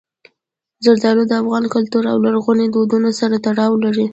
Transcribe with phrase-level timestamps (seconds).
[0.85, 4.05] زردالو د افغان کلتور او لرغونو دودونو سره تړاو لري.